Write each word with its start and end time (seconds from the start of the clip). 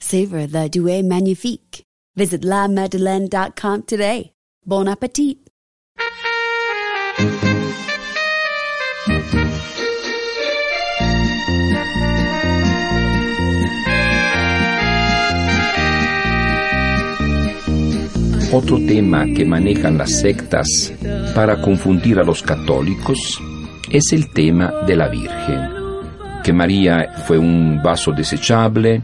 Savor 0.00 0.46
the 0.46 0.68
Douai 0.68 1.02
Magnifique. 1.02 1.82
Visit 2.16 2.44
lamadeleine.com 2.44 3.82
today. 3.82 4.32
Bon 4.64 4.88
appetit! 4.88 5.38
Otro 18.52 18.78
tema 18.86 19.26
que 19.36 19.44
manejan 19.44 19.98
las 19.98 20.20
sectas 20.20 20.92
para 21.34 21.60
confundir 21.60 22.18
a 22.18 22.24
los 22.24 22.42
católicos 22.42 23.18
es 23.90 24.12
el 24.12 24.32
tema 24.32 24.72
de 24.86 24.96
la 24.96 25.08
Virgen, 25.08 25.68
que 26.42 26.52
María 26.52 27.12
fue 27.26 27.38
un 27.38 27.82
vaso 27.82 28.12
desechable, 28.12 29.02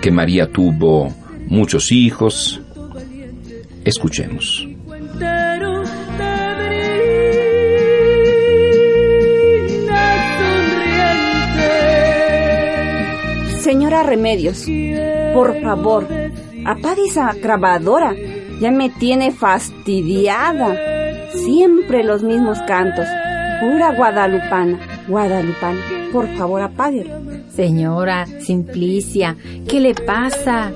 que 0.00 0.10
María 0.10 0.50
tuvo 0.50 1.12
muchos 1.48 1.92
hijos. 1.92 2.60
Escuchemos. 3.84 4.66
Señora 13.60 14.04
Remedios, 14.04 14.64
por 15.34 15.60
favor, 15.60 16.06
apague 16.64 17.06
esa 17.08 17.32
grabadora. 17.32 18.14
Ya 18.60 18.70
me 18.70 18.90
tiene 18.90 19.32
fastidiada. 19.32 20.76
Siempre 21.32 22.04
los 22.04 22.22
mismos 22.22 22.58
cantos. 22.66 23.06
Pura 23.60 23.92
guadalupana, 23.96 24.78
guadalupana. 25.08 25.80
Por 26.12 26.28
favor, 26.36 26.62
apáguelo. 26.62 27.35
Señora 27.56 28.26
Simplicia, 28.40 29.34
¿qué 29.66 29.80
le 29.80 29.94
pasa? 29.94 30.74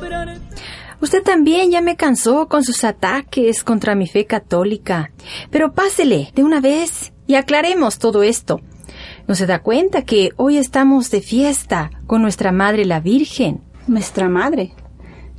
Usted 1.03 1.23
también 1.23 1.71
ya 1.71 1.83
me 1.83 1.95
cansó 1.97 2.49
con 2.49 2.65
sus 2.65 2.85
ataques 2.85 3.63
contra 3.65 3.95
mi 3.95 4.07
fe 4.07 4.25
católica. 4.25 5.11
Pero 5.51 5.73
pásele 5.75 6.33
de 6.35 6.43
una 6.43 6.61
vez 6.63 7.13
y 7.27 7.35
aclaremos 7.35 7.99
todo 7.99 8.23
esto. 8.23 8.63
¿No 9.29 9.35
se 9.35 9.45
da 9.45 9.59
cuenta 9.59 10.07
que 10.07 10.31
hoy 10.37 10.57
estamos 10.57 11.11
de 11.11 11.21
fiesta 11.21 11.91
con 12.07 12.23
nuestra 12.23 12.51
Madre 12.51 12.87
la 12.87 13.01
Virgen? 13.01 13.61
Nuestra 13.87 14.31
madre. 14.31 14.73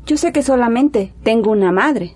Yo 0.06 0.18
sé 0.18 0.32
que 0.32 0.44
solamente 0.44 1.12
tengo 1.24 1.50
una 1.50 1.72
madre. 1.72 2.14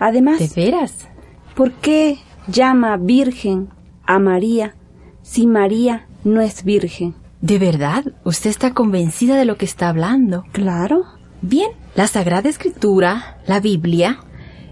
Además, 0.00 0.40
¿De 0.40 0.50
veras? 0.64 1.06
¿por 1.54 1.72
qué 1.74 2.18
llama 2.48 2.96
virgen 2.96 3.68
a 4.04 4.18
María 4.18 4.74
si 5.22 5.46
María 5.46 6.06
no 6.24 6.40
es 6.40 6.64
virgen? 6.64 7.14
¿De 7.40 7.58
verdad? 7.58 8.04
¿Usted 8.24 8.50
está 8.50 8.74
convencida 8.74 9.36
de 9.36 9.44
lo 9.44 9.56
que 9.56 9.64
está 9.64 9.88
hablando? 9.88 10.44
Claro. 10.52 11.04
Bien, 11.40 11.70
la 11.94 12.08
Sagrada 12.08 12.48
Escritura, 12.48 13.38
la 13.46 13.60
Biblia, 13.60 14.18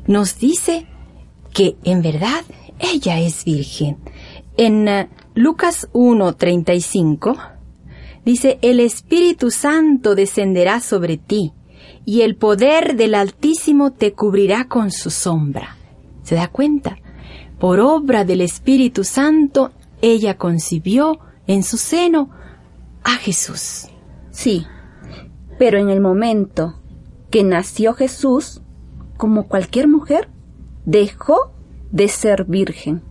nos 0.09 0.38
dice 0.38 0.87
que 1.53 1.77
en 1.84 2.03
verdad 2.03 2.44
ella 2.81 3.21
es 3.21 3.44
virgen. 3.44 3.99
En 4.56 4.88
eh, 4.88 5.09
Lucas 5.34 5.88
1:35 5.93 7.37
dice, 8.25 8.59
el 8.62 8.81
Espíritu 8.81 9.53
Santo 9.53 10.16
descenderá 10.16 10.81
sobre 10.81 11.19
ti 11.19 11.53
y 12.04 12.22
el 12.22 12.37
poder 12.37 12.97
del 12.97 13.15
Altísimo 13.15 13.93
te 13.93 14.12
cubrirá 14.12 14.66
con 14.66 14.91
su 14.91 15.10
sombra. 15.10 15.77
¿Se 16.25 16.34
da 16.34 16.48
cuenta? 16.48 16.98
Por 17.60 17.78
obra 17.78 18.25
del 18.25 18.41
Espíritu 18.41 19.04
Santo, 19.04 19.72
ella 20.03 20.37
concibió 20.37 21.21
en 21.47 21.62
su 21.62 21.77
seno 21.77 22.31
a 23.06 23.17
Jesús. 23.17 23.87
Sí, 24.33 24.67
pero 25.59 25.78
en 25.78 25.89
el 25.89 26.00
momento 26.00 26.81
que 27.31 27.44
nació 27.44 27.94
Jesús, 27.94 28.61
como 29.17 29.47
cualquier 29.47 29.89
mujer, 29.89 30.28
dejó 30.84 31.53
de 31.93 32.09
ser 32.09 32.45
virgen. 32.45 33.03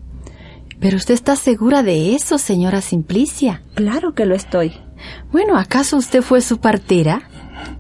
Pero 0.79 0.97
usted 0.97 1.13
está 1.13 1.38
segura 1.38 1.81
de 1.81 2.13
eso, 2.13 2.38
señora 2.38 2.81
Simplicia. 2.81 3.63
Claro 3.73 4.13
que 4.13 4.25
lo 4.25 4.35
estoy. 4.35 4.73
Bueno, 5.31 5.57
¿acaso 5.57 5.95
usted 5.97 6.22
fue 6.22 6.41
su 6.41 6.59
partera? 6.59 7.29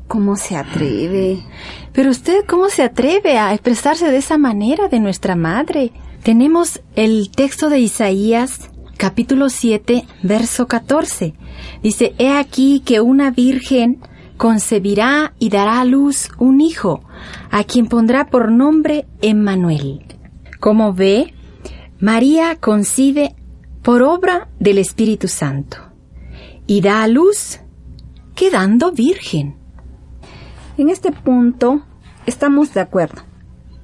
¿Cómo 0.07 0.37
se 0.37 0.55
atreve? 0.55 1.43
Pero 1.91 2.11
usted, 2.11 2.45
¿cómo 2.47 2.69
se 2.69 2.83
atreve 2.83 3.37
a 3.37 3.53
expresarse 3.53 4.09
de 4.09 4.17
esa 4.17 4.37
manera 4.37 4.87
de 4.87 5.01
nuestra 5.01 5.35
madre? 5.35 5.91
Tenemos 6.23 6.81
el 6.95 7.29
texto 7.29 7.69
de 7.69 7.79
Isaías, 7.79 8.69
capítulo 8.97 9.49
7, 9.49 10.05
verso 10.23 10.67
14. 10.67 11.33
Dice, 11.83 12.15
He 12.17 12.31
aquí 12.31 12.81
que 12.85 13.01
una 13.01 13.31
virgen 13.31 13.99
concebirá 14.37 15.33
y 15.39 15.49
dará 15.49 15.79
a 15.79 15.85
luz 15.85 16.29
un 16.37 16.61
hijo, 16.61 17.01
a 17.51 17.63
quien 17.63 17.87
pondrá 17.87 18.27
por 18.27 18.51
nombre 18.51 19.05
Emmanuel. 19.21 20.05
Como 20.59 20.93
ve, 20.93 21.33
María 21.99 22.55
concibe 22.57 23.35
por 23.81 24.01
obra 24.01 24.49
del 24.59 24.77
Espíritu 24.77 25.27
Santo 25.27 25.77
y 26.67 26.81
da 26.81 27.03
a 27.03 27.07
luz 27.07 27.59
quedando 28.35 28.91
virgen. 28.91 29.55
En 30.77 30.89
este 30.89 31.11
punto 31.11 31.83
estamos 32.25 32.73
de 32.73 32.81
acuerdo. 32.81 33.21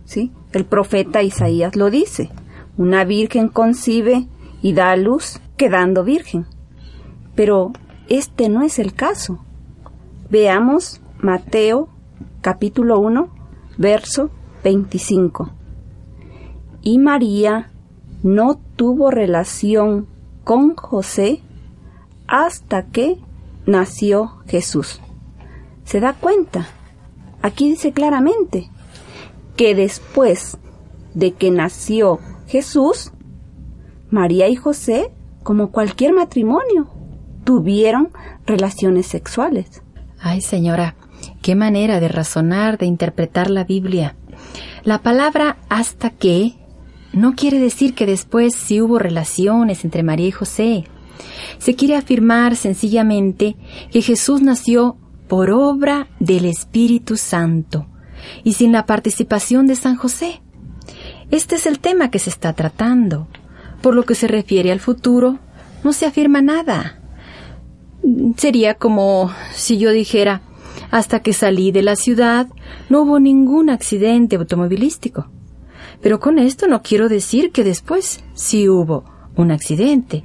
¿Sí? 0.03 0.31
El 0.51 0.65
profeta 0.65 1.23
Isaías 1.23 1.75
lo 1.75 1.89
dice. 1.89 2.29
Una 2.75 3.05
virgen 3.05 3.47
concibe 3.47 4.27
y 4.61 4.73
da 4.73 4.91
a 4.91 4.95
luz 4.95 5.39
quedando 5.57 6.03
virgen. 6.03 6.45
Pero 7.35 7.71
este 8.09 8.49
no 8.49 8.61
es 8.61 8.79
el 8.79 8.93
caso. 8.93 9.39
Veamos 10.29 11.01
Mateo 11.19 11.89
capítulo 12.41 12.99
1, 12.99 13.29
verso 13.77 14.29
25. 14.63 15.51
Y 16.81 16.99
María 16.99 17.71
no 18.23 18.59
tuvo 18.75 19.11
relación 19.11 20.07
con 20.43 20.75
José 20.75 21.41
hasta 22.27 22.87
que 22.87 23.17
nació 23.65 24.41
Jesús. 24.47 24.99
¿Se 25.83 25.99
da 25.99 26.13
cuenta? 26.13 26.67
Aquí 27.41 27.69
dice 27.69 27.91
claramente 27.91 28.69
que 29.55 29.75
después 29.75 30.57
de 31.13 31.33
que 31.33 31.51
nació 31.51 32.19
Jesús, 32.47 33.11
María 34.11 34.49
y 34.49 34.55
José, 34.55 35.11
como 35.41 35.71
cualquier 35.71 36.13
matrimonio, 36.13 36.89
tuvieron 37.43 38.09
relaciones 38.45 39.07
sexuales. 39.07 39.81
Ay, 40.19 40.41
señora, 40.41 40.95
qué 41.41 41.55
manera 41.55 41.99
de 41.99 42.09
razonar, 42.09 42.77
de 42.77 42.85
interpretar 42.85 43.49
la 43.49 43.63
Biblia. 43.63 44.15
La 44.83 44.99
palabra 44.99 45.57
hasta 45.69 46.09
que 46.09 46.55
no 47.13 47.35
quiere 47.35 47.59
decir 47.59 47.93
que 47.93 48.05
después 48.05 48.53
sí 48.55 48.81
hubo 48.81 48.99
relaciones 48.99 49.83
entre 49.83 50.03
María 50.03 50.27
y 50.27 50.31
José. 50.31 50.85
Se 51.57 51.75
quiere 51.75 51.95
afirmar 51.95 52.55
sencillamente 52.55 53.55
que 53.91 54.01
Jesús 54.01 54.41
nació 54.41 54.97
por 55.27 55.51
obra 55.51 56.07
del 56.19 56.45
Espíritu 56.45 57.15
Santo 57.15 57.87
y 58.43 58.53
sin 58.53 58.71
la 58.71 58.85
participación 58.85 59.67
de 59.67 59.75
San 59.75 59.95
José. 59.95 60.41
Este 61.31 61.55
es 61.55 61.65
el 61.65 61.79
tema 61.79 62.11
que 62.11 62.19
se 62.19 62.29
está 62.29 62.53
tratando. 62.53 63.27
Por 63.81 63.95
lo 63.95 64.03
que 64.03 64.15
se 64.15 64.27
refiere 64.27 64.71
al 64.71 64.79
futuro, 64.79 65.39
no 65.83 65.93
se 65.93 66.05
afirma 66.05 66.41
nada. 66.41 66.99
Sería 68.37 68.75
como 68.75 69.31
si 69.53 69.77
yo 69.77 69.91
dijera, 69.91 70.41
hasta 70.91 71.21
que 71.21 71.33
salí 71.33 71.71
de 71.71 71.83
la 71.83 71.95
ciudad 71.95 72.47
no 72.89 73.01
hubo 73.01 73.19
ningún 73.19 73.69
accidente 73.69 74.35
automovilístico. 74.35 75.29
Pero 76.01 76.19
con 76.19 76.39
esto 76.39 76.67
no 76.67 76.81
quiero 76.81 77.09
decir 77.09 77.51
que 77.51 77.63
después 77.63 78.23
sí 78.33 78.67
hubo 78.67 79.05
un 79.35 79.51
accidente. 79.51 80.23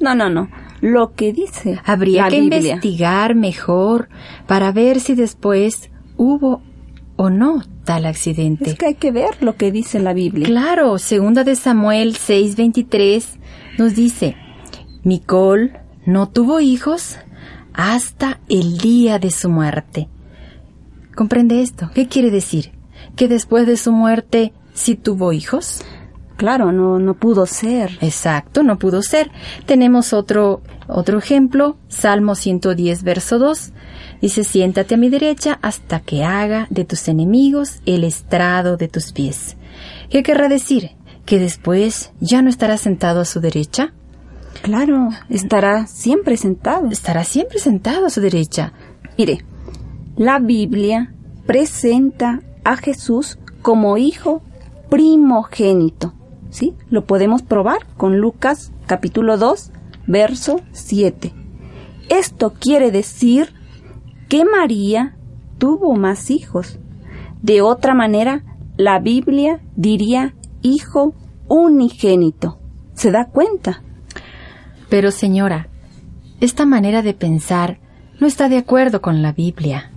No, 0.00 0.14
no, 0.14 0.30
no. 0.30 0.48
Lo 0.80 1.12
que 1.12 1.32
dice. 1.32 1.80
Habría 1.84 2.24
la 2.24 2.30
que 2.30 2.40
Biblia. 2.40 2.58
investigar 2.58 3.34
mejor 3.34 4.08
para 4.46 4.72
ver 4.72 5.00
si 5.00 5.14
después 5.14 5.90
hubo 6.16 6.62
o 7.16 7.30
no 7.30 7.62
tal 7.84 8.06
accidente. 8.06 8.70
Es 8.70 8.76
que 8.76 8.86
hay 8.86 8.94
que 8.94 9.12
ver 9.12 9.42
lo 9.42 9.56
que 9.56 9.72
dice 9.72 9.98
la 9.98 10.12
Biblia. 10.12 10.46
Claro, 10.46 10.98
segunda 10.98 11.44
de 11.44 11.56
Samuel 11.56 12.16
6:23 12.16 13.38
nos 13.78 13.94
dice, 13.94 14.36
Micol 15.02 15.72
no 16.04 16.28
tuvo 16.28 16.60
hijos 16.60 17.16
hasta 17.72 18.40
el 18.48 18.78
día 18.78 19.18
de 19.18 19.30
su 19.30 19.50
muerte. 19.50 20.08
¿Comprende 21.14 21.62
esto? 21.62 21.90
¿Qué 21.94 22.08
quiere 22.08 22.30
decir? 22.30 22.72
¿Que 23.16 23.28
después 23.28 23.66
de 23.66 23.76
su 23.76 23.92
muerte 23.92 24.52
sí 24.74 24.94
tuvo 24.94 25.32
hijos? 25.32 25.82
Claro, 26.36 26.70
no, 26.70 26.98
no 26.98 27.14
pudo 27.14 27.46
ser. 27.46 27.98
Exacto, 28.00 28.62
no 28.62 28.78
pudo 28.78 29.02
ser. 29.02 29.30
Tenemos 29.64 30.12
otro, 30.12 30.60
otro 30.86 31.18
ejemplo, 31.18 31.78
Salmo 31.88 32.34
110, 32.34 33.02
verso 33.04 33.38
2. 33.38 33.72
Dice, 34.20 34.44
siéntate 34.44 34.94
a 34.94 34.98
mi 34.98 35.08
derecha 35.08 35.58
hasta 35.62 36.00
que 36.00 36.24
haga 36.24 36.66
de 36.68 36.84
tus 36.84 37.08
enemigos 37.08 37.80
el 37.86 38.04
estrado 38.04 38.76
de 38.76 38.88
tus 38.88 39.12
pies. 39.12 39.56
¿Qué 40.10 40.22
querrá 40.22 40.48
decir? 40.48 40.90
¿Que 41.24 41.38
después 41.38 42.12
ya 42.20 42.42
no 42.42 42.50
estará 42.50 42.76
sentado 42.76 43.20
a 43.20 43.24
su 43.24 43.40
derecha? 43.40 43.92
Claro, 44.62 45.08
estará 45.30 45.86
siempre 45.86 46.36
sentado. 46.36 46.88
Estará 46.90 47.24
siempre 47.24 47.58
sentado 47.58 48.06
a 48.06 48.10
su 48.10 48.20
derecha. 48.20 48.72
Mire, 49.16 49.44
la 50.16 50.38
Biblia 50.38 51.14
presenta 51.46 52.42
a 52.64 52.76
Jesús 52.76 53.38
como 53.62 53.96
hijo 53.96 54.42
primogénito. 54.90 56.15
¿Sí? 56.56 56.72
Lo 56.88 57.04
podemos 57.04 57.42
probar 57.42 57.86
con 57.98 58.16
Lucas 58.16 58.72
capítulo 58.86 59.36
2, 59.36 59.72
verso 60.06 60.62
7. 60.72 61.34
Esto 62.08 62.54
quiere 62.58 62.90
decir 62.90 63.52
que 64.30 64.46
María 64.46 65.18
tuvo 65.58 65.94
más 65.96 66.30
hijos. 66.30 66.78
De 67.42 67.60
otra 67.60 67.92
manera, 67.92 68.42
la 68.78 69.00
Biblia 69.00 69.60
diría 69.76 70.34
hijo 70.62 71.14
unigénito. 71.46 72.58
¿Se 72.94 73.10
da 73.10 73.26
cuenta? 73.26 73.82
Pero 74.88 75.10
señora, 75.10 75.68
esta 76.40 76.64
manera 76.64 77.02
de 77.02 77.12
pensar 77.12 77.80
no 78.18 78.26
está 78.26 78.48
de 78.48 78.56
acuerdo 78.56 79.02
con 79.02 79.20
la 79.20 79.32
Biblia. 79.32 79.90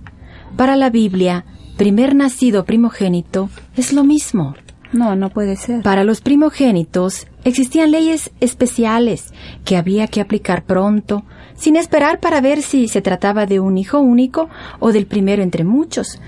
Para 0.58 0.76
la 0.76 0.90
Biblia, 0.90 1.46
primer 1.78 2.14
nacido 2.14 2.66
primogénito 2.66 3.48
es 3.78 3.94
lo 3.94 4.04
mismo. 4.04 4.52
No, 4.92 5.14
no 5.14 5.30
puede 5.30 5.56
ser. 5.56 5.82
Para 5.82 6.04
los 6.04 6.20
primogénitos 6.20 7.26
existían 7.44 7.90
leyes 7.90 8.32
especiales 8.40 9.32
que 9.64 9.76
había 9.76 10.08
que 10.08 10.20
aplicar 10.20 10.64
pronto, 10.64 11.24
sin 11.54 11.76
esperar 11.76 12.20
para 12.20 12.40
ver 12.40 12.62
si 12.62 12.88
se 12.88 13.02
trataba 13.02 13.46
de 13.46 13.60
un 13.60 13.78
hijo 13.78 14.00
único 14.00 14.48
o 14.78 14.92
del 14.92 15.06
primero 15.06 15.42
entre 15.42 15.64
muchos. 15.64 16.20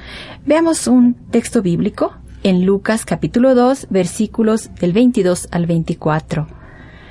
Veamos 0.47 0.87
un 0.87 1.15
texto 1.31 1.63
bíblico 1.63 2.15
en 2.43 2.65
Lucas 2.65 3.05
capítulo 3.05 3.55
2 3.55 3.89
versículos 3.91 4.71
del 4.81 4.93
22 4.93 5.49
al 5.51 5.67
24. 5.67 6.47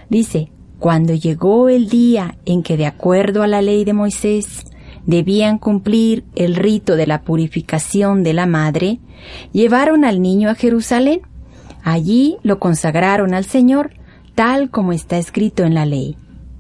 Dice, 0.10 0.52
cuando 0.80 1.14
llegó 1.14 1.70
el 1.70 1.90
día 1.90 2.38
en 2.46 2.64
que 2.64 2.76
de 2.76 2.86
acuerdo 2.86 3.44
a 3.44 3.48
la 3.48 3.62
ley 3.62 3.86
de 3.86 3.94
Moisés 3.94 4.66
debían 5.06 5.58
cumplir 5.58 6.26
el 6.36 6.56
rito 6.56 6.96
de 6.96 7.08
la 7.08 7.22
purificación 7.22 8.24
de 8.24 8.34
la 8.34 8.46
madre, 8.46 9.00
llevaron 9.52 10.06
al 10.06 10.22
niño 10.22 10.50
a 10.50 10.56
Jerusalén. 10.56 11.22
Allí 11.84 12.38
lo 12.44 12.60
consagraron 12.60 13.34
al 13.34 13.46
Señor, 13.46 13.92
tal 14.36 14.70
como 14.70 14.94
está 14.94 15.18
escrito 15.18 15.64
en 15.64 15.74
la 15.74 15.86
ley. 15.86 16.18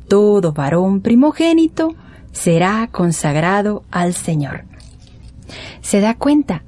Todo 0.07 0.51
varón 0.51 1.01
primogénito 1.01 1.95
será 2.31 2.89
consagrado 2.91 3.83
al 3.91 4.13
Señor. 4.13 4.65
¿Se 5.81 6.01
da 6.01 6.15
cuenta? 6.15 6.63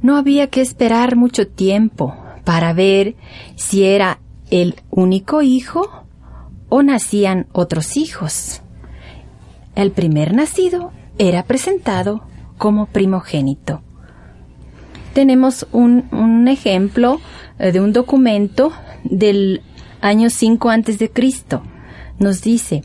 No 0.00 0.16
había 0.16 0.48
que 0.48 0.60
esperar 0.60 1.16
mucho 1.16 1.48
tiempo 1.48 2.16
para 2.44 2.72
ver 2.72 3.16
si 3.56 3.84
era 3.84 4.20
el 4.50 4.76
único 4.90 5.42
hijo 5.42 6.04
o 6.68 6.82
nacían 6.82 7.46
otros 7.52 7.96
hijos. 7.96 8.62
El 9.74 9.90
primer 9.92 10.34
nacido 10.34 10.92
era 11.18 11.44
presentado 11.44 12.22
como 12.56 12.86
primogénito. 12.86 13.82
Tenemos 15.14 15.66
un, 15.72 16.08
un 16.12 16.48
ejemplo 16.48 17.20
de 17.58 17.80
un 17.80 17.92
documento 17.92 18.72
del 19.04 19.62
año 20.00 20.30
5 20.30 20.70
antes 20.70 20.98
de 20.98 21.10
Cristo. 21.10 21.62
Nos 22.18 22.42
dice, 22.42 22.82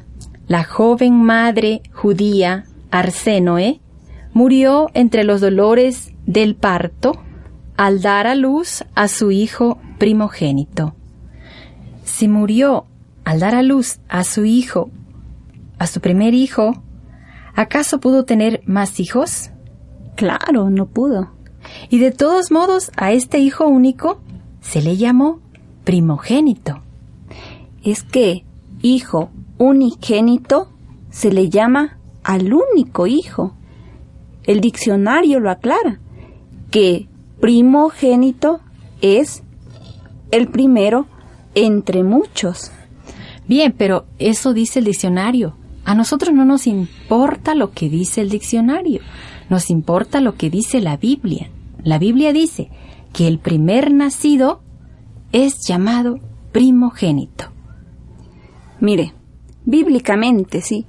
la 0.47 0.63
joven 0.63 1.23
madre 1.23 1.81
judía 1.93 2.65
Arsenoe 2.91 3.79
murió 4.33 4.89
entre 4.93 5.23
los 5.23 5.41
dolores 5.41 6.11
del 6.25 6.55
parto 6.55 7.21
al 7.77 8.01
dar 8.01 8.27
a 8.27 8.35
luz 8.35 8.83
a 8.95 9.07
su 9.07 9.31
hijo 9.31 9.79
primogénito. 9.97 10.95
Si 12.03 12.27
murió 12.27 12.85
al 13.23 13.39
dar 13.39 13.55
a 13.55 13.63
luz 13.63 13.99
a 14.09 14.23
su 14.23 14.45
hijo, 14.45 14.89
a 15.79 15.87
su 15.87 16.01
primer 16.01 16.33
hijo, 16.33 16.83
¿acaso 17.55 17.99
pudo 17.99 18.25
tener 18.25 18.61
más 18.65 18.99
hijos? 18.99 19.51
Claro, 20.15 20.69
no 20.69 20.87
pudo. 20.87 21.31
Y 21.89 21.99
de 21.99 22.11
todos 22.11 22.51
modos, 22.51 22.91
a 22.97 23.11
este 23.11 23.39
hijo 23.39 23.67
único 23.67 24.21
se 24.63 24.81
le 24.81 24.97
llamó 24.97 25.39
primogénito. 25.83 26.81
Es 27.83 28.01
que 28.01 28.43
hijo 28.81 29.29
unigénito 29.59 30.69
se 31.11 31.31
le 31.31 31.49
llama 31.49 31.99
al 32.23 32.51
único 32.53 33.05
hijo. 33.05 33.53
El 34.45 34.61
diccionario 34.61 35.39
lo 35.39 35.51
aclara, 35.51 35.99
que 36.71 37.07
primogénito 37.39 38.61
es 39.01 39.43
el 40.31 40.47
primero 40.47 41.05
entre 41.53 42.03
muchos. 42.03 42.71
Bien, 43.47 43.75
pero 43.77 44.05
eso 44.17 44.53
dice 44.53 44.79
el 44.79 44.85
diccionario. 44.85 45.55
A 45.85 45.93
nosotros 45.93 46.33
no 46.33 46.45
nos 46.45 46.65
importa 46.65 47.53
lo 47.53 47.71
que 47.71 47.89
dice 47.89 48.21
el 48.21 48.29
diccionario, 48.29 49.01
nos 49.49 49.69
importa 49.69 50.21
lo 50.21 50.35
que 50.35 50.49
dice 50.49 50.79
la 50.79 50.95
Biblia. 50.95 51.49
La 51.83 51.99
Biblia 51.99 52.31
dice 52.31 52.69
que 53.13 53.27
el 53.27 53.39
primer 53.39 53.93
nacido 53.93 54.61
es 55.31 55.61
llamado 55.65 56.19
primogénito. 56.51 57.45
Mire, 58.79 59.13
bíblicamente, 59.65 60.61
sí, 60.61 60.85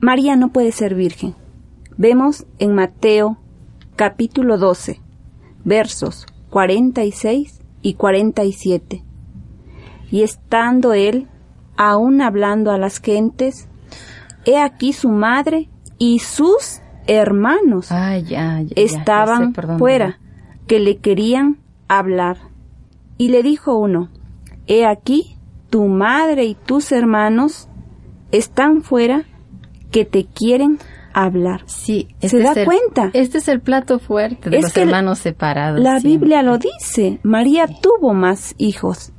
María 0.00 0.36
no 0.36 0.52
puede 0.52 0.72
ser 0.72 0.94
virgen. 0.94 1.34
Vemos 1.96 2.46
en 2.58 2.74
Mateo 2.74 3.38
capítulo 3.96 4.58
12, 4.58 5.00
versos 5.64 6.26
46 6.50 7.60
y 7.82 7.94
47. 7.94 9.02
Y 10.10 10.22
estando 10.22 10.92
él 10.92 11.28
aún 11.76 12.20
hablando 12.20 12.70
a 12.70 12.78
las 12.78 13.00
gentes, 13.00 13.68
he 14.44 14.58
aquí 14.58 14.92
su 14.92 15.08
madre 15.08 15.68
y 15.98 16.18
sus 16.18 16.80
hermanos 17.06 17.88
estaban 18.76 19.54
fuera. 19.78 20.20
Que 20.66 20.80
le 20.80 20.96
querían 20.98 21.58
hablar. 21.88 22.38
Y 23.18 23.28
le 23.28 23.42
dijo 23.42 23.76
uno, 23.76 24.10
He 24.66 24.84
aquí, 24.84 25.36
tu 25.70 25.86
madre 25.86 26.44
y 26.44 26.54
tus 26.54 26.92
hermanos 26.92 27.68
están 28.32 28.82
fuera, 28.82 29.24
que 29.90 30.04
te 30.04 30.26
quieren 30.26 30.78
hablar. 31.14 31.62
Sí, 31.66 32.08
¿Se 32.20 32.38
da 32.40 32.52
el- 32.52 32.64
cuenta? 32.66 33.10
Este 33.14 33.38
es 33.38 33.48
el 33.48 33.60
plato 33.60 33.98
fuerte 33.98 34.50
de 34.50 34.58
Es 34.58 34.64
los 34.64 34.76
hermanos 34.76 35.18
separados. 35.20 35.80
La. 35.80 35.98
Biblia 36.00 36.42
lo 36.42 36.58
dice, 36.58 37.20
María 37.22 37.66
tuvo 37.68 38.12
más 38.12 38.54
hijos. 38.58 39.12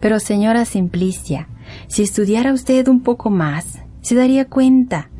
Pero 0.00 0.20
señora 0.20 0.64
Simplicia, 0.64 1.48
si 1.88 2.02
estudiara 2.02 2.52
usted 2.52 2.86
un 2.88 3.02
poco 3.02 3.28
más, 3.30 3.80
se 4.00 4.14
daría 4.14 4.44
cuenta 4.46 5.10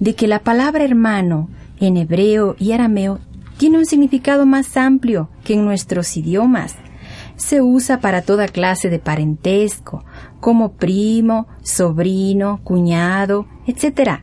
de 0.00 0.14
que 0.14 0.26
la 0.26 0.40
palabra 0.40 0.84
hermano 0.84 1.48
en 1.78 1.96
hebreo 1.96 2.56
y 2.58 2.72
arameo 2.72 3.20
tiene 3.60 3.76
un 3.76 3.84
significado 3.84 4.46
más 4.46 4.74
amplio 4.78 5.28
que 5.44 5.52
en 5.52 5.66
nuestros 5.66 6.16
idiomas. 6.16 6.76
Se 7.36 7.60
usa 7.60 8.00
para 8.00 8.22
toda 8.22 8.48
clase 8.48 8.88
de 8.88 8.98
parentesco, 8.98 10.02
como 10.40 10.72
primo, 10.72 11.46
sobrino, 11.62 12.60
cuñado, 12.64 13.46
etc. 13.66 14.22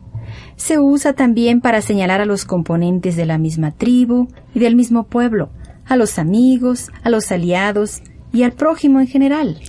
Se 0.55 0.79
usa 0.79 1.13
también 1.13 1.61
para 1.61 1.83
señalar 1.83 2.19
a 2.19 2.25
los 2.25 2.45
componentes 2.45 3.15
de 3.15 3.27
la 3.27 3.37
misma 3.37 3.73
tribu 3.73 4.27
y 4.55 4.59
del 4.59 4.75
mismo 4.75 5.03
pueblo, 5.03 5.51
a 5.85 5.97
los 5.97 6.17
amigos, 6.17 6.89
a 7.03 7.11
los 7.11 7.31
aliados 7.31 8.01
y 8.33 8.41
al 8.41 8.53
prójimo 8.53 8.99
en 8.99 9.05
general. 9.05 9.59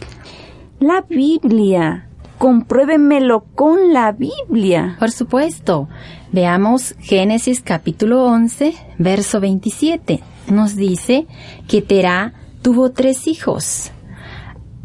La 0.81 1.03
Biblia. 1.03 2.08
Compruébemelo 2.39 3.41
con 3.57 3.93
la 3.93 4.13
Biblia. 4.13 4.95
Por 5.01 5.11
supuesto. 5.11 5.89
Veamos 6.31 6.95
Génesis 7.01 7.61
capítulo 7.61 8.27
11, 8.27 8.75
verso 8.97 9.41
27. 9.41 10.23
Nos 10.49 10.77
dice 10.77 11.27
que 11.67 11.83
Terá 11.83 12.35
tuvo 12.63 12.93
tres 12.93 13.27
hijos, 13.27 13.91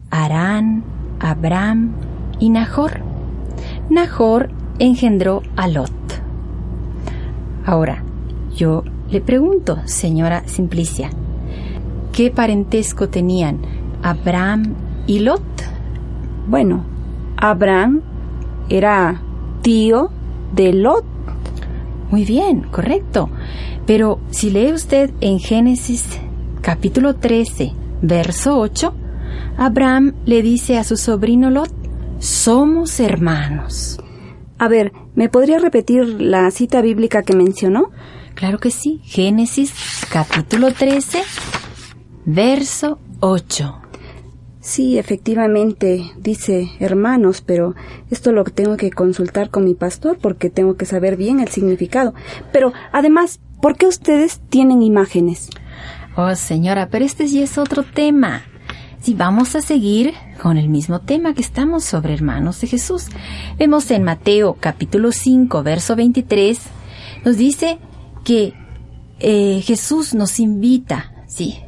Arán, 0.09 0.83
Abraham 1.19 1.91
y 2.39 2.49
Nahor. 2.49 3.01
Nahor 3.87 4.49
engendró 4.79 5.43
a 5.55 5.67
Lot. 5.67 5.91
Ahora, 7.67 8.03
yo 8.55 8.83
le 9.11 9.21
pregunto, 9.21 9.77
señora 9.85 10.41
Simplicia, 10.47 11.11
¿qué 12.13 12.31
parentesco 12.31 13.09
tenían 13.09 13.59
Abraham 14.01 14.73
y 15.05 15.19
Lot? 15.19 15.43
Bueno, 16.47 16.92
Abraham 17.37 18.01
era 18.69 19.21
tío 19.61 20.09
de 20.53 20.73
Lot. 20.73 21.05
Muy 22.09 22.25
bien, 22.25 22.61
correcto. 22.71 23.29
Pero 23.85 24.19
si 24.29 24.49
lee 24.49 24.71
usted 24.71 25.11
en 25.19 25.39
Génesis 25.39 26.19
capítulo 26.61 27.15
13, 27.15 27.73
verso 28.01 28.59
8, 28.59 28.93
Abraham 29.57 30.13
le 30.25 30.41
dice 30.41 30.77
a 30.77 30.83
su 30.83 30.95
sobrino 30.95 31.49
Lot, 31.49 31.71
somos 32.19 32.99
hermanos. 32.99 33.99
A 34.57 34.67
ver, 34.67 34.93
¿me 35.15 35.29
podría 35.29 35.59
repetir 35.59 36.21
la 36.21 36.49
cita 36.51 36.81
bíblica 36.81 37.23
que 37.23 37.35
mencionó? 37.35 37.91
Claro 38.35 38.59
que 38.59 38.71
sí. 38.71 39.01
Génesis 39.03 39.73
capítulo 40.09 40.71
13, 40.71 41.21
verso 42.25 42.99
8. 43.19 43.82
Sí, 44.63 44.97
efectivamente, 44.97 46.13
dice 46.17 46.71
hermanos, 46.79 47.41
pero 47.41 47.75
esto 48.09 48.31
lo 48.31 48.45
tengo 48.45 48.77
que 48.77 48.91
consultar 48.91 49.49
con 49.49 49.65
mi 49.65 49.75
pastor 49.75 50.19
porque 50.21 50.49
tengo 50.49 50.77
que 50.77 50.85
saber 50.85 51.17
bien 51.17 51.41
el 51.41 51.49
significado. 51.49 52.13
Pero 52.53 52.71
además, 52.93 53.41
¿por 53.61 53.75
qué 53.75 53.87
ustedes 53.87 54.39
tienen 54.47 54.81
imágenes? 54.81 55.49
Oh, 56.15 56.33
señora, 56.35 56.87
pero 56.87 57.03
este 57.03 57.27
sí 57.27 57.43
es 57.43 57.57
otro 57.57 57.83
tema. 57.83 58.43
Si 59.01 59.13
vamos 59.13 59.53
a 59.57 59.61
seguir 59.61 60.13
con 60.41 60.55
el 60.55 60.69
mismo 60.69 61.01
tema 61.01 61.33
que 61.33 61.41
estamos 61.41 61.83
sobre 61.83 62.13
hermanos 62.13 62.61
de 62.61 62.67
Jesús. 62.67 63.07
Vemos 63.59 63.91
en 63.91 64.03
Mateo 64.03 64.55
capítulo 64.61 65.11
5, 65.11 65.61
verso 65.61 65.97
23, 65.97 66.57
nos 67.25 67.35
dice 67.35 67.79
que 68.23 68.53
eh, 69.19 69.61
Jesús 69.61 70.13
nos 70.13 70.39
invita, 70.39 71.11
sí, 71.27 71.59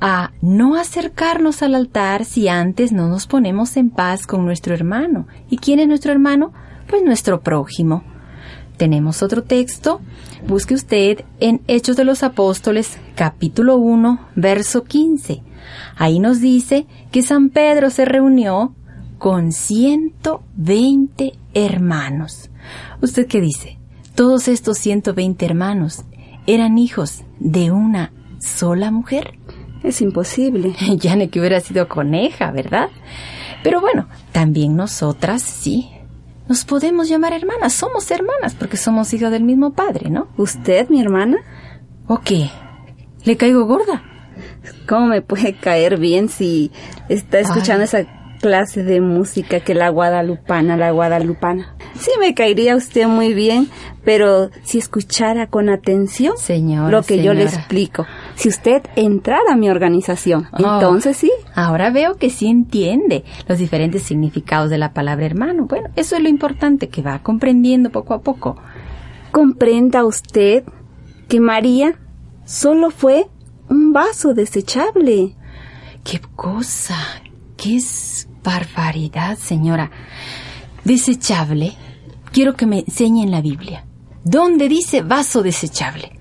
a 0.00 0.32
no 0.40 0.76
acercarnos 0.76 1.62
al 1.62 1.74
altar 1.74 2.24
si 2.24 2.48
antes 2.48 2.92
no 2.92 3.08
nos 3.08 3.26
ponemos 3.26 3.76
en 3.76 3.90
paz 3.90 4.26
con 4.26 4.44
nuestro 4.44 4.74
hermano. 4.74 5.26
¿Y 5.50 5.58
quién 5.58 5.80
es 5.80 5.88
nuestro 5.88 6.12
hermano? 6.12 6.52
Pues 6.86 7.02
nuestro 7.02 7.40
prójimo. 7.40 8.04
Tenemos 8.76 9.22
otro 9.22 9.42
texto. 9.42 10.00
Busque 10.46 10.74
usted 10.74 11.24
en 11.40 11.62
Hechos 11.66 11.96
de 11.96 12.04
los 12.04 12.22
Apóstoles, 12.22 12.98
capítulo 13.16 13.76
1, 13.76 14.20
verso 14.36 14.84
15. 14.84 15.42
Ahí 15.96 16.20
nos 16.20 16.40
dice 16.40 16.86
que 17.10 17.22
San 17.22 17.50
Pedro 17.50 17.90
se 17.90 18.04
reunió 18.04 18.74
con 19.18 19.50
120 19.50 21.32
hermanos. 21.54 22.50
¿Usted 23.02 23.26
qué 23.26 23.40
dice? 23.40 23.78
Todos 24.14 24.46
estos 24.46 24.78
120 24.78 25.44
hermanos 25.44 26.04
eran 26.46 26.78
hijos 26.78 27.24
de 27.40 27.72
una 27.72 28.12
sola 28.38 28.90
mujer. 28.90 29.37
Es 29.82 30.00
imposible. 30.00 30.74
ni 31.16 31.28
que 31.28 31.40
hubiera 31.40 31.60
sido 31.60 31.88
coneja, 31.88 32.50
¿verdad? 32.50 32.88
Pero 33.62 33.80
bueno, 33.80 34.08
también 34.32 34.76
nosotras 34.76 35.42
sí. 35.42 35.90
Nos 36.48 36.64
podemos 36.64 37.08
llamar 37.08 37.34
hermanas, 37.34 37.74
somos 37.74 38.10
hermanas 38.10 38.54
porque 38.54 38.78
somos 38.78 39.12
hijas 39.12 39.30
del 39.30 39.44
mismo 39.44 39.74
padre, 39.74 40.08
¿no? 40.08 40.28
¿Usted, 40.38 40.88
mi 40.88 41.00
hermana? 41.00 41.36
¿O 42.06 42.20
qué? 42.20 42.50
¿Le 43.24 43.36
caigo 43.36 43.66
gorda? 43.66 44.02
¿Cómo 44.88 45.06
me 45.08 45.20
puede 45.20 45.54
caer 45.54 45.98
bien 45.98 46.30
si 46.30 46.70
está 47.10 47.38
escuchando 47.40 47.84
esa 47.84 48.06
clase 48.40 48.82
de 48.82 49.00
música 49.00 49.60
que 49.60 49.74
la 49.74 49.90
guadalupana, 49.90 50.76
la 50.76 50.90
guadalupana? 50.90 51.76
Sí 51.98 52.10
me 52.18 52.34
caería 52.34 52.76
usted 52.76 53.06
muy 53.06 53.34
bien, 53.34 53.68
pero 54.04 54.50
si 54.62 54.78
escuchara 54.78 55.48
con 55.48 55.68
atención 55.68 56.38
Señora, 56.38 56.90
lo 56.90 57.02
que 57.02 57.22
yo 57.22 57.34
le 57.34 57.44
explico, 57.44 58.06
si 58.38 58.48
usted 58.48 58.82
entrara 58.96 59.52
a 59.52 59.56
mi 59.56 59.68
organización, 59.68 60.46
Oh. 60.52 60.58
entonces 60.58 61.16
sí, 61.16 61.30
Ahora 61.54 61.90
veo 61.90 62.14
que 62.16 62.30
sí 62.30 62.46
entiende 62.46 63.24
los 63.48 63.58
diferentes 63.58 64.04
significados 64.04 64.70
de 64.70 64.78
la 64.78 64.92
palabra 64.92 65.26
hermano. 65.26 65.66
Bueno, 65.66 65.88
eso 65.96 66.14
es 66.16 66.22
lo 66.22 66.28
importante, 66.28 66.88
que 66.88 67.02
va 67.02 67.18
comprendiendo 67.22 67.90
poco 67.90 68.14
a 68.14 68.20
poco. 68.22 68.56
comprenda 69.32 70.04
usted 70.04 70.62
que 71.28 71.40
María 71.40 71.98
solo 72.46 72.90
fue 72.90 73.26
un 73.68 73.92
vaso 73.92 74.32
desechable. 74.34 75.34
¡Qué 76.04 76.20
cosa! 76.36 76.96
¡Qué 77.56 77.76
es 77.76 78.28
barbaridad, 78.42 79.36
señora! 79.36 79.90
Desechable. 80.84 81.72
Quiero 82.32 82.54
que 82.54 82.66
me 82.66 82.78
enseñe 82.80 83.22
en 83.24 83.30
la 83.30 83.40
Biblia. 83.42 83.84
¿Dónde 84.24 84.68
dice 84.68 85.02
vaso 85.02 85.42
desechable? 85.42 86.12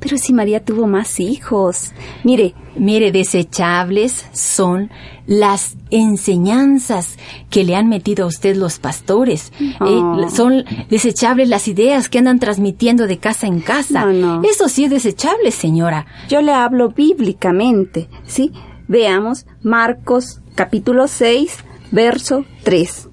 Pero 0.00 0.16
si 0.16 0.32
María 0.32 0.64
tuvo 0.64 0.86
más 0.86 1.20
hijos. 1.20 1.92
Mire, 2.24 2.54
Mire, 2.76 3.10
desechables 3.10 4.26
son 4.32 4.90
las 5.26 5.76
enseñanzas 5.90 7.16
que 7.50 7.64
le 7.64 7.74
han 7.74 7.88
metido 7.88 8.24
a 8.24 8.28
usted 8.28 8.56
los 8.56 8.78
pastores. 8.78 9.52
Oh. 9.80 10.18
Eh, 10.20 10.30
son 10.30 10.64
desechables 10.88 11.48
las 11.48 11.66
ideas 11.68 12.08
que 12.08 12.18
andan 12.18 12.38
transmitiendo 12.38 13.06
de 13.06 13.18
casa 13.18 13.46
en 13.46 13.60
casa. 13.60 14.06
No, 14.06 14.12
no. 14.40 14.42
Eso 14.48 14.68
sí 14.68 14.84
es 14.84 14.90
desechable, 14.90 15.50
señora. 15.50 16.06
yo 16.28 16.40
le 16.42 16.52
hablo 16.52 16.90
bíblicamente, 16.90 18.08
¿sí? 18.24 18.52
Veamos 18.86 19.46
Marcos 19.62 20.40
capítulo 20.54 21.08
6, 21.08 21.58
verso 21.90 22.44
3. 22.62 23.08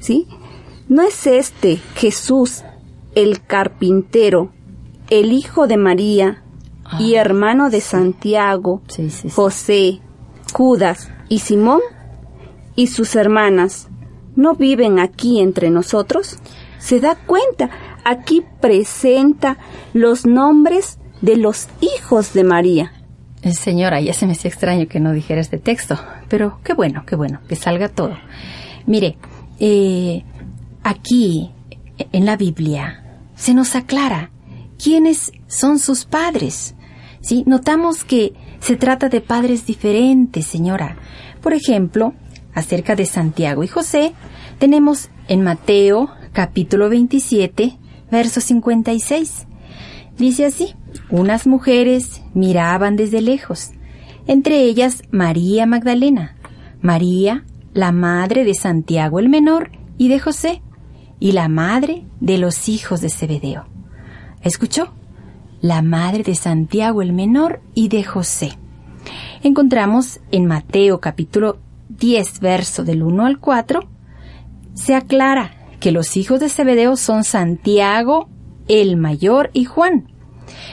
¿Sí? 0.00 0.26
¿No 0.88 1.02
es 1.02 1.26
este 1.26 1.80
Jesús, 1.94 2.62
el 3.14 3.42
carpintero, 3.42 4.52
el 5.12 5.32
hijo 5.34 5.66
de 5.66 5.76
María 5.76 6.42
y 6.98 7.16
hermano 7.16 7.68
de 7.68 7.82
Santiago, 7.82 8.80
Sí, 8.88 9.10
sí, 9.10 9.28
sí. 9.28 9.30
José, 9.30 10.00
Judas 10.54 11.10
y 11.28 11.40
Simón? 11.40 11.80
¿Y 12.76 12.86
sus 12.86 13.14
hermanas 13.14 13.88
no 14.36 14.54
viven 14.54 14.98
aquí 14.98 15.40
entre 15.40 15.68
nosotros? 15.68 16.38
¿Se 16.78 16.98
da 16.98 17.14
cuenta? 17.14 17.68
Aquí 18.06 18.42
presenta 18.62 19.58
los 19.92 20.24
nombres 20.24 20.98
de 21.20 21.36
los 21.36 21.68
hijos 21.82 22.32
de 22.32 22.44
María. 22.44 22.92
Eh, 23.42 23.52
Señora, 23.52 24.00
ya 24.00 24.14
se 24.14 24.24
me 24.24 24.32
hacía 24.32 24.50
extraño 24.50 24.88
que 24.88 24.98
no 24.98 25.12
dijera 25.12 25.42
este 25.42 25.58
texto, 25.58 25.98
pero 26.30 26.58
qué 26.64 26.72
bueno, 26.72 27.04
qué 27.06 27.16
bueno, 27.16 27.40
que 27.50 27.56
salga 27.56 27.90
todo. 27.90 28.16
Mire, 28.86 29.18
eh, 29.60 30.24
aquí 30.82 31.50
en 31.98 32.24
la 32.24 32.38
Biblia 32.38 33.20
se 33.34 33.52
nos 33.52 33.76
aclara 33.76 34.30
quiénes 34.82 35.32
son 35.46 35.78
sus 35.78 36.04
padres. 36.04 36.74
¿sí? 37.20 37.44
Notamos 37.46 38.04
que 38.04 38.32
se 38.60 38.76
trata 38.76 39.08
de 39.08 39.20
padres 39.20 39.66
diferentes, 39.66 40.46
señora. 40.46 40.96
Por 41.40 41.52
ejemplo, 41.52 42.14
acerca 42.54 42.96
de 42.96 43.06
Santiago 43.06 43.62
y 43.64 43.68
José, 43.68 44.12
tenemos 44.58 45.10
en 45.28 45.42
Mateo 45.42 46.10
capítulo 46.32 46.88
27, 46.88 47.78
verso 48.10 48.40
56. 48.40 49.46
Dice 50.18 50.46
así, 50.46 50.74
unas 51.10 51.46
mujeres 51.46 52.22
miraban 52.34 52.96
desde 52.96 53.22
lejos, 53.22 53.70
entre 54.26 54.62
ellas 54.62 55.02
María 55.10 55.66
Magdalena, 55.66 56.36
María, 56.80 57.44
la 57.74 57.92
madre 57.92 58.44
de 58.44 58.54
Santiago 58.54 59.18
el 59.18 59.28
menor 59.28 59.70
y 59.96 60.08
de 60.08 60.18
José, 60.18 60.62
y 61.18 61.32
la 61.32 61.48
madre 61.48 62.04
de 62.20 62.38
los 62.38 62.68
hijos 62.68 63.00
de 63.00 63.08
Zebedeo. 63.08 63.71
¿Escuchó? 64.42 64.92
La 65.60 65.82
madre 65.82 66.24
de 66.24 66.34
Santiago 66.34 67.00
el 67.00 67.12
menor 67.12 67.60
y 67.74 67.88
de 67.88 68.02
José. 68.02 68.58
Encontramos 69.44 70.18
en 70.32 70.46
Mateo 70.46 70.98
capítulo 70.98 71.58
10, 71.90 72.40
verso 72.40 72.82
del 72.82 73.04
1 73.04 73.24
al 73.24 73.38
4, 73.38 73.88
se 74.74 74.96
aclara 74.96 75.52
que 75.78 75.92
los 75.92 76.16
hijos 76.16 76.40
de 76.40 76.48
Zebedeo 76.48 76.96
son 76.96 77.22
Santiago 77.22 78.28
el 78.66 78.96
mayor 78.96 79.50
y 79.52 79.64
Juan, 79.64 80.12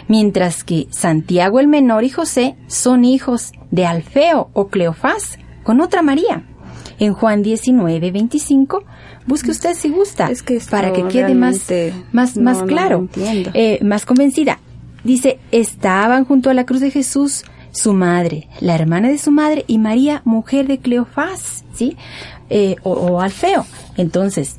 mientras 0.08 0.64
que 0.64 0.88
Santiago 0.90 1.60
el 1.60 1.68
menor 1.68 2.04
y 2.04 2.10
José 2.10 2.56
son 2.66 3.06
hijos 3.06 3.52
de 3.70 3.86
Alfeo 3.86 4.50
o 4.54 4.70
Cleofás 4.70 5.38
con 5.62 5.80
otra 5.80 6.02
María. 6.02 6.44
En 7.00 7.14
Juan 7.14 7.42
19, 7.42 8.12
25, 8.12 8.84
busque 9.26 9.52
usted 9.52 9.74
si 9.74 9.90
gusta, 9.90 10.30
Es 10.30 10.44
que 10.44 10.60
para 10.70 10.92
que 10.94 11.08
quede 11.08 11.34
más, 11.34 11.68
más, 12.12 12.36
no, 12.36 12.44
más 12.44 12.64
claro, 12.64 13.08
eh, 13.54 13.80
más 13.84 14.06
convencida. 14.06 14.60
Dice, 15.04 15.40
estaban 15.52 16.26
junto 16.26 16.50
a 16.50 16.54
la 16.54 16.66
cruz 16.66 16.82
de 16.82 16.92
Jesús 16.92 17.46
su 17.72 17.94
madre, 17.94 18.48
la 18.60 18.76
hermana 18.76 19.08
de 19.10 19.18
su 19.18 19.32
madre 19.32 19.64
y 19.68 19.78
María, 19.78 20.22
mujer 20.26 20.68
de 20.68 20.80
Cleofás, 20.80 21.64
¿sí? 21.74 21.96
Eh, 22.50 22.76
o, 22.84 22.92
o 22.92 23.22
Alfeo. 23.22 23.66
Entonces, 23.96 24.58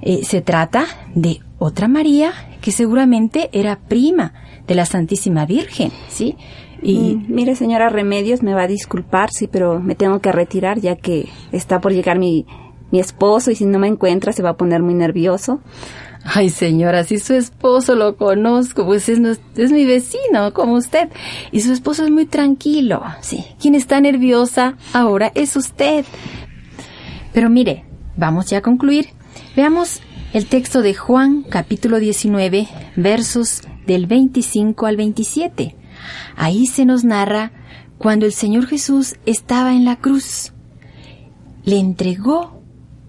eh, 0.00 0.20
se 0.24 0.40
trata 0.40 0.86
de 1.14 1.40
otra 1.58 1.88
María 1.88 2.32
que 2.60 2.72
seguramente 2.72 3.50
era 3.52 3.78
prima 3.78 4.32
de 4.66 4.74
la 4.74 4.86
Santísima 4.86 5.46
Virgen, 5.46 5.90
¿sí? 6.08 6.36
Y 6.82 7.16
mm, 7.16 7.26
mire, 7.28 7.56
señora 7.56 7.88
Remedios, 7.88 8.42
me 8.42 8.54
va 8.54 8.62
a 8.62 8.68
disculpar, 8.68 9.30
sí, 9.32 9.48
pero 9.48 9.80
me 9.80 9.94
tengo 9.94 10.20
que 10.20 10.32
retirar 10.32 10.80
ya 10.80 10.96
que 10.96 11.28
está 11.52 11.80
por 11.80 11.92
llegar 11.92 12.18
mi, 12.18 12.46
mi 12.90 13.00
esposo 13.00 13.50
y 13.50 13.56
si 13.56 13.64
no 13.64 13.78
me 13.78 13.88
encuentra 13.88 14.32
se 14.32 14.42
va 14.42 14.50
a 14.50 14.56
poner 14.56 14.82
muy 14.82 14.94
nervioso. 14.94 15.60
Ay, 16.24 16.48
señora, 16.48 17.04
si 17.04 17.18
su 17.18 17.34
esposo 17.34 17.94
lo 17.94 18.16
conozco, 18.16 18.86
pues 18.86 19.08
es, 19.10 19.20
es 19.56 19.72
mi 19.72 19.84
vecino, 19.84 20.54
como 20.54 20.74
usted. 20.74 21.10
Y 21.52 21.60
su 21.60 21.72
esposo 21.72 22.04
es 22.04 22.10
muy 22.10 22.24
tranquilo. 22.24 23.02
Sí, 23.20 23.44
quien 23.60 23.74
está 23.74 24.00
nerviosa 24.00 24.76
ahora 24.94 25.32
es 25.34 25.54
usted. 25.54 26.04
Pero 27.34 27.50
mire, 27.50 27.84
vamos 28.16 28.46
ya 28.46 28.58
a 28.58 28.62
concluir. 28.62 29.08
Veamos 29.54 30.00
el 30.32 30.46
texto 30.46 30.80
de 30.80 30.94
Juan, 30.94 31.42
capítulo 31.42 31.98
19, 31.98 32.68
versos 32.96 33.62
del 33.86 34.06
25 34.06 34.86
al 34.86 34.96
27. 34.96 35.76
Ahí 36.36 36.66
se 36.66 36.84
nos 36.84 37.04
narra 37.04 37.52
cuando 37.98 38.26
el 38.26 38.32
Señor 38.32 38.66
Jesús 38.66 39.16
estaba 39.26 39.74
en 39.74 39.84
la 39.84 39.96
cruz. 39.96 40.52
Le 41.64 41.78
entregó 41.78 42.60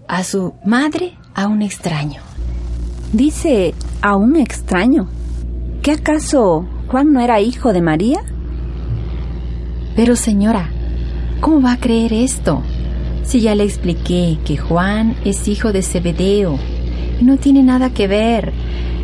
a 0.08 0.24
su 0.24 0.54
madre 0.64 1.14
a 1.34 1.48
un 1.48 1.62
extraño. 1.62 2.22
Dice 3.12 3.74
a 4.00 4.16
un 4.16 4.36
extraño. 4.36 5.08
¿Qué 5.82 5.92
acaso 5.92 6.66
Juan 6.88 7.12
no 7.12 7.20
era 7.20 7.40
hijo 7.40 7.72
de 7.72 7.82
María? 7.82 8.20
Pero 9.94 10.16
señora, 10.16 10.70
¿cómo 11.40 11.62
va 11.62 11.72
a 11.72 11.80
creer 11.80 12.12
esto? 12.12 12.62
Si 13.22 13.40
ya 13.40 13.54
le 13.54 13.64
expliqué 13.64 14.38
que 14.44 14.56
Juan 14.56 15.16
es 15.24 15.48
hijo 15.48 15.72
de 15.72 15.82
Zebedeo 15.82 16.58
y 17.20 17.24
no 17.24 17.36
tiene 17.36 17.62
nada 17.62 17.90
que 17.90 18.06
ver 18.06 18.52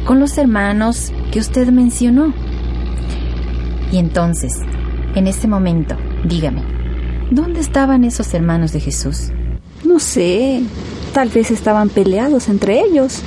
con 0.04 0.20
los 0.20 0.38
hermanos 0.38 1.12
que 1.32 1.40
usted 1.40 1.68
mencionó. 1.70 2.32
Y 3.90 3.96
entonces, 3.96 4.52
en 5.16 5.26
este 5.26 5.48
momento, 5.48 5.96
dígame, 6.24 6.62
¿dónde 7.30 7.60
estaban 7.60 8.04
esos 8.04 8.32
hermanos 8.34 8.72
de 8.72 8.80
Jesús? 8.80 9.30
No 9.84 9.98
sé, 9.98 10.62
tal 11.12 11.30
vez 11.30 11.50
estaban 11.50 11.88
peleados 11.88 12.48
entre 12.48 12.80
ellos. 12.80 13.22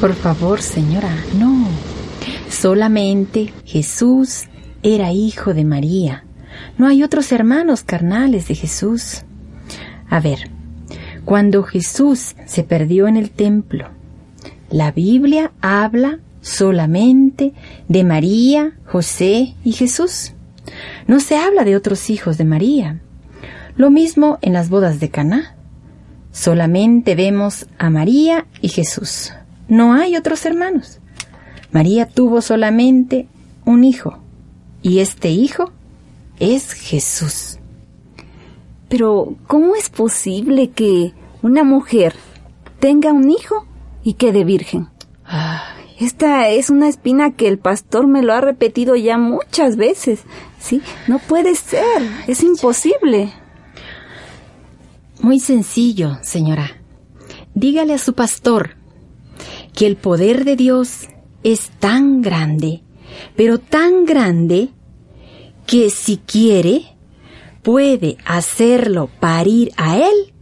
Por 0.00 0.14
favor, 0.14 0.62
señora, 0.62 1.14
no. 1.38 1.68
Solamente 2.50 3.52
Jesús 3.64 4.44
era 4.82 5.12
hijo 5.12 5.52
de 5.54 5.64
María. 5.64 6.24
No 6.78 6.86
hay 6.86 7.02
otros 7.02 7.30
hermanos 7.30 7.82
carnales 7.82 8.48
de 8.48 8.54
Jesús. 8.54 9.24
A 10.08 10.18
ver, 10.20 10.50
cuando 11.26 11.62
Jesús 11.62 12.34
se 12.46 12.64
perdió 12.64 13.06
en 13.06 13.18
el 13.18 13.30
templo, 13.30 13.90
la 14.70 14.92
Biblia 14.92 15.52
habla 15.60 16.20
solamente 16.48 17.52
de 17.88 18.04
María, 18.04 18.72
José 18.86 19.54
y 19.64 19.72
Jesús. 19.72 20.32
No 21.06 21.20
se 21.20 21.36
habla 21.36 21.64
de 21.64 21.76
otros 21.76 22.10
hijos 22.10 22.38
de 22.38 22.44
María. 22.44 23.00
Lo 23.76 23.90
mismo 23.90 24.38
en 24.42 24.52
las 24.52 24.70
bodas 24.70 24.98
de 25.00 25.10
Caná. 25.10 25.54
Solamente 26.32 27.14
vemos 27.14 27.66
a 27.78 27.90
María 27.90 28.46
y 28.60 28.68
Jesús. 28.68 29.32
No 29.68 29.94
hay 29.94 30.16
otros 30.16 30.44
hermanos. 30.46 31.00
María 31.70 32.06
tuvo 32.06 32.40
solamente 32.40 33.28
un 33.64 33.84
hijo, 33.84 34.18
y 34.82 35.00
este 35.00 35.28
hijo 35.30 35.70
es 36.40 36.72
Jesús. 36.72 37.58
Pero, 38.88 39.36
¿cómo 39.46 39.76
es 39.76 39.90
posible 39.90 40.70
que 40.70 41.12
una 41.42 41.62
mujer 41.64 42.14
tenga 42.80 43.12
un 43.12 43.30
hijo 43.30 43.66
y 44.02 44.14
quede 44.14 44.44
virgen? 44.44 44.88
Esta 45.98 46.48
es 46.48 46.70
una 46.70 46.88
espina 46.88 47.32
que 47.32 47.48
el 47.48 47.58
pastor 47.58 48.06
me 48.06 48.22
lo 48.22 48.32
ha 48.32 48.40
repetido 48.40 48.94
ya 48.94 49.18
muchas 49.18 49.76
veces. 49.76 50.20
Sí, 50.60 50.80
no 51.08 51.18
puede 51.18 51.56
ser, 51.56 52.02
es 52.28 52.42
imposible. 52.42 53.32
Muy 55.20 55.40
sencillo, 55.40 56.18
señora. 56.22 56.76
Dígale 57.54 57.94
a 57.94 57.98
su 57.98 58.12
pastor 58.14 58.76
que 59.74 59.86
el 59.86 59.96
poder 59.96 60.44
de 60.44 60.54
Dios 60.54 61.08
es 61.42 61.70
tan 61.80 62.22
grande, 62.22 62.82
pero 63.36 63.58
tan 63.58 64.04
grande, 64.04 64.68
que 65.66 65.90
si 65.90 66.18
quiere, 66.18 66.82
puede 67.62 68.16
hacerlo 68.24 69.10
parir 69.20 69.72
a 69.76 69.98
él 69.98 70.32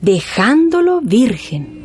dejándolo 0.00 1.00
virgen. 1.00 1.84